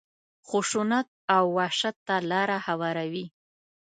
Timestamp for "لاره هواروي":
2.29-3.25